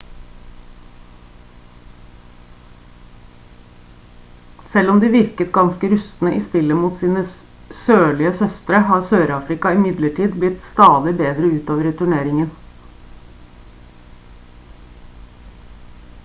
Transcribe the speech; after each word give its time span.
selv 4.71 4.93
om 4.93 5.01
de 5.03 5.11
virket 5.17 5.51
ganske 5.59 5.91
rustne 5.93 6.33
i 6.39 6.41
spillet 6.47 6.79
mot 6.87 6.97
sine 7.03 7.23
sørlige 7.83 8.33
søstre 8.41 8.81
har 8.89 9.05
sør-afrika 9.11 9.75
imidlertid 9.79 10.41
blitt 10.45 10.67
stadig 10.73 11.15
bedre 11.23 11.51
utover 11.55 11.91
i 11.93 11.95
turneringen 12.03 12.51